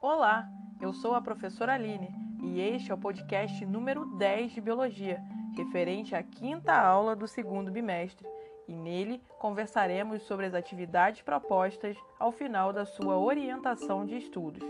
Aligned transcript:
Olá, 0.00 0.48
eu 0.80 0.92
sou 0.92 1.12
a 1.12 1.20
professora 1.20 1.74
Aline 1.74 2.08
e 2.40 2.60
este 2.60 2.92
é 2.92 2.94
o 2.94 2.98
podcast 2.98 3.66
número 3.66 4.06
10 4.16 4.52
de 4.52 4.60
Biologia, 4.60 5.20
referente 5.56 6.14
à 6.14 6.22
quinta 6.22 6.72
aula 6.72 7.16
do 7.16 7.26
segundo 7.26 7.72
bimestre, 7.72 8.24
e 8.68 8.76
nele 8.76 9.20
conversaremos 9.40 10.22
sobre 10.22 10.46
as 10.46 10.54
atividades 10.54 11.22
propostas 11.22 11.96
ao 12.16 12.30
final 12.30 12.72
da 12.72 12.84
sua 12.84 13.18
orientação 13.18 14.06
de 14.06 14.16
estudos. 14.16 14.62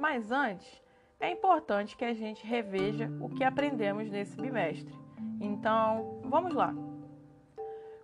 Mas 0.00 0.32
antes, 0.32 0.82
é 1.20 1.30
importante 1.30 1.96
que 1.96 2.04
a 2.04 2.14
gente 2.14 2.44
reveja 2.44 3.08
o 3.20 3.28
que 3.28 3.44
aprendemos 3.44 4.10
nesse 4.10 4.36
bimestre. 4.36 4.92
Então, 5.40 6.20
vamos 6.24 6.52
lá! 6.52 6.74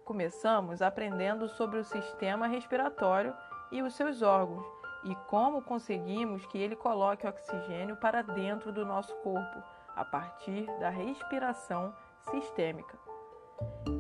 Começamos 0.04 0.80
aprendendo 0.80 1.48
sobre 1.48 1.80
o 1.80 1.84
sistema 1.84 2.46
respiratório 2.46 3.34
e 3.72 3.82
os 3.82 3.94
seus 3.94 4.22
órgãos 4.22 4.73
e 5.04 5.14
como 5.28 5.62
conseguimos 5.62 6.46
que 6.46 6.58
ele 6.58 6.74
coloque 6.74 7.26
oxigênio 7.26 7.96
para 7.96 8.22
dentro 8.22 8.72
do 8.72 8.84
nosso 8.84 9.14
corpo 9.16 9.62
a 9.94 10.04
partir 10.04 10.66
da 10.80 10.88
respiração 10.88 11.94
sistêmica. 12.30 12.98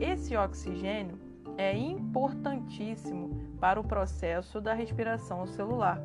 Esse 0.00 0.36
oxigênio 0.36 1.18
é 1.56 1.76
importantíssimo 1.76 3.54
para 3.60 3.78
o 3.78 3.84
processo 3.84 4.60
da 4.60 4.72
respiração 4.72 5.46
celular, 5.46 6.00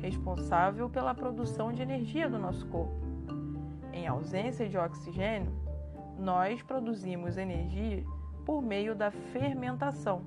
responsável 0.00 0.88
pela 0.88 1.14
produção 1.14 1.72
de 1.72 1.82
energia 1.82 2.28
do 2.28 2.38
nosso 2.38 2.66
corpo. 2.68 2.94
Em 3.92 4.06
ausência 4.06 4.68
de 4.68 4.78
oxigênio, 4.78 5.52
nós 6.18 6.62
produzimos 6.62 7.36
energia 7.36 8.04
por 8.46 8.62
meio 8.62 8.94
da 8.94 9.10
fermentação, 9.10 10.22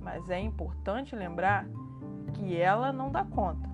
mas 0.00 0.28
é 0.28 0.40
importante 0.40 1.14
lembrar 1.14 1.68
que 2.34 2.56
ela 2.56 2.92
não 2.92 3.10
dá 3.10 3.24
conta. 3.24 3.68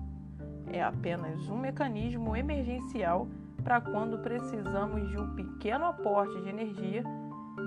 É 0.71 0.83
apenas 0.83 1.47
um 1.49 1.57
mecanismo 1.57 2.35
emergencial 2.35 3.27
para 3.63 3.81
quando 3.81 4.19
precisamos 4.19 5.09
de 5.09 5.17
um 5.17 5.35
pequeno 5.35 5.85
aporte 5.85 6.39
de 6.41 6.49
energia 6.49 7.03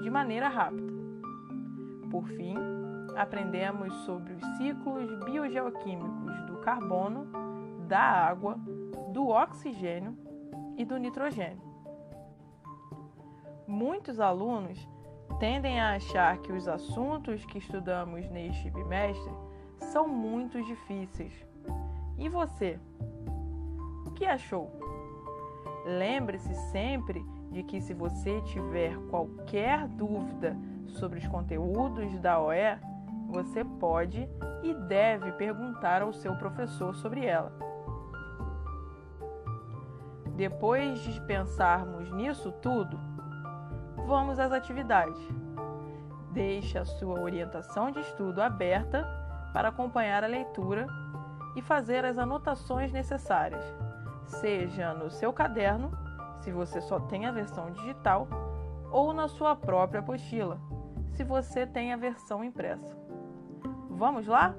de 0.02 0.10
maneira 0.10 0.48
rápida. 0.48 0.92
Por 2.10 2.26
fim, 2.28 2.54
aprendemos 3.16 3.92
sobre 4.04 4.34
os 4.34 4.44
ciclos 4.56 5.12
biogeoquímicos 5.24 6.40
do 6.46 6.58
carbono, 6.58 7.26
da 7.88 8.00
água, 8.00 8.56
do 9.12 9.28
oxigênio 9.28 10.16
e 10.76 10.84
do 10.84 10.96
nitrogênio. 10.96 11.62
Muitos 13.66 14.20
alunos 14.20 14.88
tendem 15.40 15.80
a 15.80 15.94
achar 15.94 16.38
que 16.38 16.52
os 16.52 16.68
assuntos 16.68 17.44
que 17.44 17.58
estudamos 17.58 18.28
neste 18.30 18.70
bimestre 18.70 19.32
são 19.80 20.08
muito 20.08 20.62
difíceis. 20.62 21.32
E 22.16 22.28
você? 22.28 22.78
O 24.06 24.10
que 24.10 24.24
achou? 24.24 24.70
Lembre-se 25.84 26.54
sempre 26.70 27.24
de 27.50 27.62
que 27.62 27.80
se 27.80 27.94
você 27.94 28.40
tiver 28.42 28.96
qualquer 29.08 29.86
dúvida 29.88 30.56
sobre 30.86 31.18
os 31.18 31.26
conteúdos 31.26 32.18
da 32.18 32.40
OE, 32.40 32.78
você 33.28 33.64
pode 33.64 34.28
e 34.62 34.74
deve 34.74 35.32
perguntar 35.32 36.02
ao 36.02 36.12
seu 36.12 36.34
professor 36.36 36.94
sobre 36.94 37.24
ela. 37.24 37.52
Depois 40.34 41.00
de 41.00 41.20
pensarmos 41.22 42.12
nisso 42.12 42.52
tudo, 42.52 42.98
vamos 44.06 44.38
às 44.38 44.52
atividades. 44.52 45.20
Deixe 46.32 46.78
a 46.78 46.84
sua 46.84 47.20
orientação 47.20 47.90
de 47.90 48.00
estudo 48.00 48.40
aberta 48.40 49.17
para 49.58 49.70
acompanhar 49.70 50.22
a 50.22 50.28
leitura 50.28 50.86
e 51.56 51.60
fazer 51.60 52.04
as 52.04 52.16
anotações 52.16 52.92
necessárias, 52.92 53.64
seja 54.24 54.94
no 54.94 55.10
seu 55.10 55.32
caderno, 55.32 55.90
se 56.38 56.52
você 56.52 56.80
só 56.80 57.00
tem 57.00 57.26
a 57.26 57.32
versão 57.32 57.68
digital, 57.72 58.28
ou 58.88 59.12
na 59.12 59.26
sua 59.26 59.56
própria 59.56 59.98
apostila, 59.98 60.60
se 61.10 61.24
você 61.24 61.66
tem 61.66 61.92
a 61.92 61.96
versão 61.96 62.44
impressa. 62.44 62.96
Vamos 63.90 64.28
lá? 64.28 64.54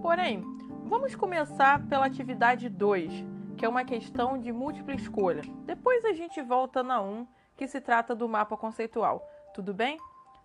Porém, 0.00 0.42
vamos 0.86 1.14
começar 1.14 1.86
pela 1.88 2.06
atividade 2.06 2.70
2, 2.70 3.26
que 3.54 3.66
é 3.66 3.68
uma 3.68 3.84
questão 3.84 4.38
de 4.38 4.50
múltipla 4.50 4.94
escolha. 4.94 5.42
Depois 5.66 6.06
a 6.06 6.14
gente 6.14 6.40
volta 6.40 6.82
na 6.82 7.02
1, 7.02 7.26
que 7.54 7.68
se 7.68 7.82
trata 7.82 8.14
do 8.14 8.26
mapa 8.26 8.56
conceitual. 8.56 9.22
Tudo 9.52 9.74
bem? 9.74 9.98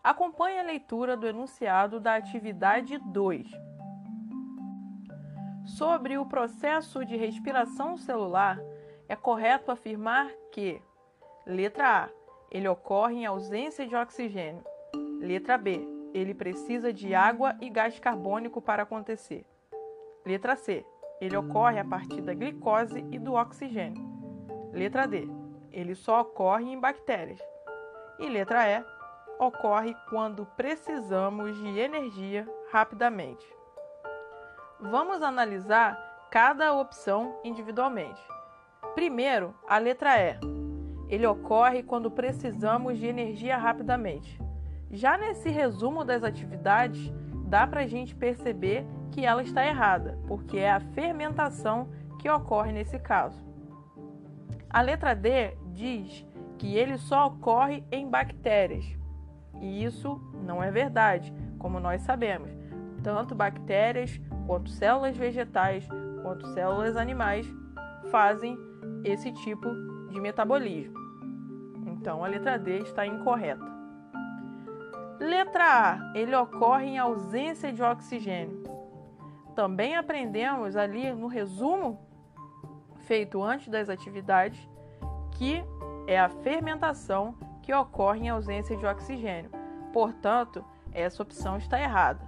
Acompanhe 0.06 0.60
a 0.60 0.64
leitura 0.64 1.18
do 1.18 1.26
enunciado 1.26 2.00
da 2.00 2.14
atividade 2.14 3.00
2. 3.00 3.50
Sobre 5.66 6.16
o 6.20 6.28
processo 6.28 7.04
de 7.04 7.18
respiração 7.18 7.98
celular, 7.98 8.60
é 9.10 9.16
correto 9.16 9.72
afirmar 9.72 10.32
que, 10.52 10.80
letra 11.44 12.04
A, 12.04 12.10
ele 12.52 12.68
ocorre 12.68 13.16
em 13.16 13.26
ausência 13.26 13.88
de 13.88 13.96
oxigênio. 13.96 14.64
Letra 15.20 15.58
B, 15.58 15.82
ele 16.14 16.36
precisa 16.36 16.94
de 16.94 17.16
água 17.16 17.58
e 17.60 17.68
gás 17.68 17.98
carbônico 17.98 18.62
para 18.62 18.84
acontecer. 18.84 19.44
Letra 20.24 20.56
C, 20.56 20.86
ele 21.20 21.36
ocorre 21.36 21.80
a 21.80 21.84
partir 21.84 22.22
da 22.22 22.36
glicose 22.36 23.04
e 23.12 23.18
do 23.18 23.34
oxigênio. 23.34 24.04
Letra 24.72 25.08
D, 25.08 25.28
ele 25.72 25.96
só 25.96 26.22
ocorre 26.22 26.72
em 26.72 26.80
bactérias. 26.80 27.42
E 28.20 28.30
letra 28.30 28.70
E, 28.70 28.95
ocorre 29.40 29.96
quando 30.10 30.46
precisamos 30.46 31.58
de 31.58 31.80
energia 31.80 32.48
rapidamente. 32.72 33.46
Vamos 34.80 35.22
analisar 35.22 35.98
cada 36.30 36.74
opção 36.74 37.40
individualmente. 37.44 38.22
Primeiro, 38.94 39.54
a 39.68 39.78
letra 39.78 40.20
E. 40.20 40.40
Ele 41.08 41.26
ocorre 41.26 41.84
quando 41.84 42.10
precisamos 42.10 42.98
de 42.98 43.06
energia 43.06 43.58
rapidamente. 43.58 44.40
Já 44.92 45.18
nesse 45.18 45.50
resumo 45.50 46.04
das 46.04 46.24
atividades, 46.24 47.12
dá 47.48 47.68
para 47.68 47.82
a 47.82 47.88
gente 47.88 48.16
perceber 48.16 48.86
que 49.12 49.26
ela 49.26 49.44
está 49.44 49.66
errada, 49.66 50.18
porque 50.28 50.58
é 50.58 50.72
a 50.72 50.80
fermentação 50.80 51.90
que 52.20 52.30
ocorre 52.30 52.72
nesse 52.72 52.98
caso. 53.00 53.44
A 54.70 54.82
letra 54.82 55.14
D 55.14 55.56
diz 55.68 56.26
que 56.58 56.76
ele 56.76 56.98
só 56.98 57.28
ocorre 57.28 57.84
em 57.92 58.10
bactérias, 58.10 58.86
e 59.62 59.84
isso 59.84 60.20
não 60.44 60.64
é 60.64 60.72
verdade, 60.72 61.34
como 61.58 61.80
nós 61.80 62.02
sabemos. 62.02 62.50
Tanto 63.04 63.36
bactérias, 63.36 64.20
quanto 64.48 64.70
células 64.70 65.16
vegetais, 65.16 65.88
quanto 66.22 66.48
células 66.54 66.98
animais 66.98 67.48
fazem 68.10 68.58
esse 69.04 69.32
tipo 69.32 69.68
de 70.10 70.20
metabolismo. 70.20 70.96
Então 71.86 72.24
a 72.24 72.28
letra 72.28 72.58
D 72.58 72.80
está 72.80 73.06
incorreta. 73.06 73.66
Letra 75.20 75.64
A, 75.64 76.14
ele 76.14 76.36
ocorre 76.36 76.86
em 76.86 76.98
ausência 76.98 77.72
de 77.72 77.82
oxigênio. 77.82 78.64
Também 79.56 79.96
aprendemos 79.96 80.76
ali 80.76 81.12
no 81.14 81.28
resumo 81.28 82.00
feito 83.00 83.42
antes 83.42 83.70
das 83.70 83.90
atividades 83.90 84.68
que 85.32 85.64
é 86.08 86.20
a 86.20 86.30
fermentação 86.30 87.36
que 87.66 87.74
ocorre 87.74 88.26
em 88.26 88.30
ausência 88.30 88.78
de 88.78 88.86
oxigênio. 88.86 89.50
Portanto, 89.92 90.64
essa 90.94 91.24
opção 91.24 91.58
está 91.58 91.82
errada. 91.82 92.22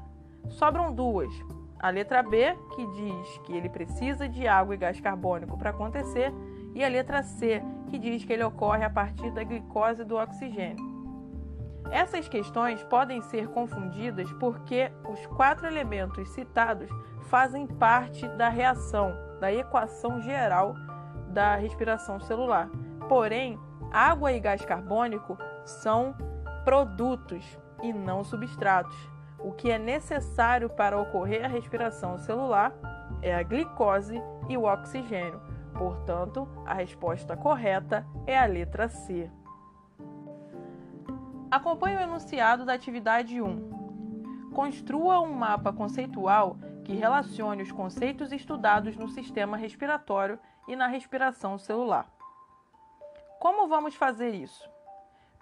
Sobram 0.49 0.91
duas. 0.91 1.31
A 1.79 1.91
letra 1.91 2.23
B, 2.23 2.57
que 2.75 2.87
diz 2.87 3.37
que 3.45 3.53
ele 3.53 3.69
precisa 3.69 4.27
de 4.27 4.47
água 4.47 4.73
e 4.73 4.77
gás 4.77 4.99
carbônico 4.99 5.57
para 5.57 5.69
acontecer, 5.69 6.33
e 6.73 6.83
a 6.83 6.89
letra 6.89 7.21
C, 7.21 7.61
que 7.87 7.99
diz 7.99 8.25
que 8.25 8.33
ele 8.33 8.43
ocorre 8.43 8.83
a 8.83 8.89
partir 8.89 9.29
da 9.31 9.43
glicose 9.43 10.03
do 10.03 10.17
oxigênio. 10.17 10.83
Essas 11.91 12.27
questões 12.27 12.83
podem 12.83 13.21
ser 13.21 13.47
confundidas 13.49 14.31
porque 14.33 14.91
os 15.07 15.23
quatro 15.27 15.67
elementos 15.67 16.27
citados 16.29 16.89
fazem 17.29 17.67
parte 17.67 18.27
da 18.29 18.49
reação, 18.49 19.13
da 19.39 19.53
equação 19.53 20.19
geral 20.19 20.73
da 21.29 21.55
respiração 21.55 22.19
celular. 22.19 22.69
Porém, 23.07 23.59
Água 23.91 24.31
e 24.31 24.39
gás 24.39 24.63
carbônico 24.65 25.37
são 25.65 26.15
produtos 26.63 27.43
e 27.81 27.93
não 27.93 28.23
substratos. 28.23 28.97
O 29.39 29.51
que 29.51 29.69
é 29.69 29.77
necessário 29.77 30.69
para 30.69 30.99
ocorrer 30.99 31.45
a 31.45 31.47
respiração 31.47 32.17
celular 32.17 32.73
é 33.21 33.33
a 33.33 33.43
glicose 33.43 34.21
e 34.49 34.57
o 34.57 34.63
oxigênio. 34.63 35.41
Portanto, 35.77 36.47
a 36.65 36.73
resposta 36.73 37.37
correta 37.37 38.05
é 38.25 38.37
a 38.37 38.45
letra 38.45 38.89
C. 38.89 39.29
Acompanhe 41.49 41.97
o 41.97 42.01
enunciado 42.01 42.65
da 42.65 42.73
atividade 42.73 43.41
1. 43.41 44.49
Construa 44.53 45.21
um 45.21 45.31
mapa 45.31 45.71
conceitual 45.71 46.57
que 46.83 46.95
relacione 46.95 47.61
os 47.61 47.71
conceitos 47.71 48.31
estudados 48.31 48.97
no 48.97 49.07
sistema 49.07 49.55
respiratório 49.55 50.39
e 50.67 50.75
na 50.75 50.87
respiração 50.87 51.57
celular. 51.57 52.16
Como 53.39 53.67
vamos 53.67 53.93
fazer 53.93 54.33
isso? 54.33 54.67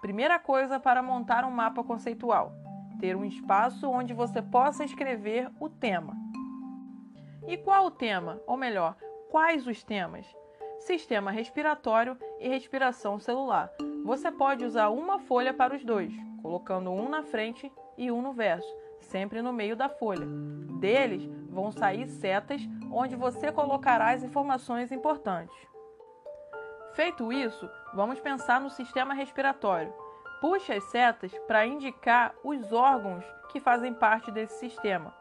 Primeira 0.00 0.38
coisa 0.38 0.78
para 0.78 1.02
montar 1.02 1.44
um 1.44 1.50
mapa 1.50 1.82
conceitual: 1.82 2.52
ter 3.00 3.16
um 3.16 3.24
espaço 3.24 3.88
onde 3.88 4.12
você 4.12 4.42
possa 4.42 4.84
escrever 4.84 5.50
o 5.58 5.68
tema. 5.68 6.14
E 7.46 7.56
qual 7.56 7.86
o 7.86 7.90
tema? 7.90 8.40
Ou 8.46 8.56
melhor, 8.56 8.96
quais 9.30 9.66
os 9.66 9.82
temas? 9.82 10.26
Sistema 10.78 11.30
respiratório 11.30 12.18
e 12.38 12.48
respiração 12.48 13.18
celular. 13.18 13.70
Você 14.04 14.30
pode 14.30 14.64
usar 14.64 14.90
uma 14.90 15.18
folha 15.18 15.54
para 15.54 15.74
os 15.74 15.82
dois, 15.82 16.12
colocando 16.42 16.90
um 16.90 17.08
na 17.08 17.22
frente 17.22 17.72
e 17.96 18.10
um 18.10 18.20
no 18.20 18.32
verso, 18.32 18.68
sempre 19.00 19.40
no 19.40 19.54
meio 19.54 19.74
da 19.74 19.88
folha. 19.88 20.26
Deles 20.78 21.24
vão 21.48 21.72
sair 21.72 22.06
setas 22.06 22.60
onde 22.92 23.16
você 23.16 23.50
colocará 23.50 24.10
as 24.10 24.22
informações 24.22 24.92
importantes. 24.92 25.56
Feito 26.96 27.30
isso, 27.30 27.68
vamos 27.92 28.18
pensar 28.20 28.58
no 28.58 28.70
sistema 28.70 29.12
respiratório. 29.12 29.92
Puxe 30.40 30.72
as 30.72 30.82
setas 30.84 31.30
para 31.46 31.66
indicar 31.66 32.34
os 32.42 32.72
órgãos 32.72 33.22
que 33.50 33.60
fazem 33.60 33.92
parte 33.92 34.30
desse 34.30 34.58
sistema. 34.60 35.12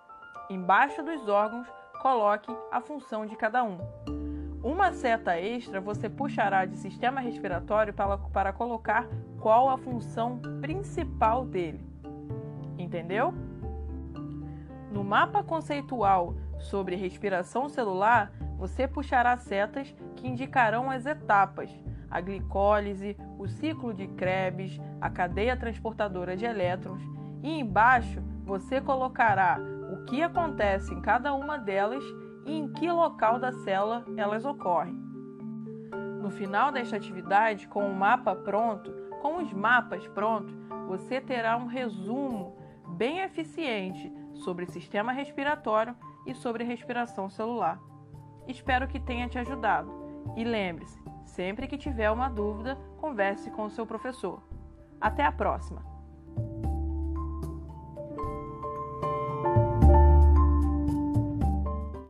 Embaixo 0.50 1.04
dos 1.04 1.28
órgãos, 1.28 1.68
coloque 2.02 2.50
a 2.72 2.80
função 2.80 3.26
de 3.26 3.36
cada 3.36 3.62
um. 3.62 3.78
Uma 4.64 4.94
seta 4.94 5.38
extra 5.38 5.82
você 5.82 6.10
puxará 6.10 6.64
de 6.64 6.78
sistema 6.78 7.20
respiratório 7.20 7.94
para, 7.94 8.20
para 8.20 8.54
colocar 8.54 9.06
qual 9.42 9.68
a 9.70 9.78
função 9.78 10.40
principal 10.62 11.44
dele. 11.44 11.86
Entendeu? 12.80 13.34
No 14.90 15.04
mapa 15.04 15.44
conceitual 15.44 16.36
sobre 16.58 16.96
respiração 16.96 17.68
celular, 17.68 18.32
você 18.58 18.88
puxará 18.88 19.36
setas 19.38 19.94
que 20.16 20.28
indicarão 20.28 20.90
as 20.90 21.06
etapas, 21.06 21.70
a 22.10 22.22
glicólise, 22.22 23.18
o 23.38 23.48
ciclo 23.48 23.94
de 23.94 24.08
Krebs, 24.08 24.80
a 25.02 25.10
cadeia 25.10 25.58
transportadora 25.58 26.36
de 26.36 26.46
elétrons, 26.46 27.02
e 27.44 27.60
embaixo 27.60 28.22
você 28.46 28.80
colocará 28.80 29.60
o 29.92 30.06
que 30.06 30.22
acontece 30.22 30.94
em 30.94 31.02
cada 31.02 31.34
uma 31.34 31.58
delas 31.58 32.04
e 32.46 32.58
em 32.58 32.72
que 32.72 32.90
local 32.90 33.40
da 33.40 33.52
célula 33.52 34.06
elas 34.18 34.46
ocorrem. 34.46 34.94
No 36.22 36.32
final 36.32 36.72
desta 36.72 36.96
atividade, 36.96 37.68
com 37.68 37.88
o 37.88 37.96
mapa 37.96 38.36
pronto, 38.36 38.92
com 39.22 39.38
os 39.38 39.54
mapas 39.54 40.08
prontos, 40.08 40.56
você 40.88 41.20
terá 41.20 41.58
um 41.58 41.66
resumo 41.66 42.56
bem 42.96 43.20
eficiente 43.20 44.12
sobre 44.34 44.66
sistema 44.66 45.12
respiratório 45.12 45.96
e 46.26 46.34
sobre 46.34 46.64
respiração 46.64 47.30
celular. 47.30 47.80
Espero 48.48 48.88
que 48.88 49.00
tenha 49.00 49.28
te 49.28 49.40
ajudado. 49.40 49.92
E 50.36 50.44
lembre-se, 50.44 51.00
sempre 51.26 51.68
que 51.68 51.78
tiver 51.78 52.12
uma 52.12 52.30
dúvida, 52.30 52.76
converse 52.98 53.50
com 53.52 53.66
o 53.66 53.70
seu 53.70 53.86
professor. 53.86 54.42
Até 55.00 55.24
a 55.24 55.32
próxima! 55.32 55.95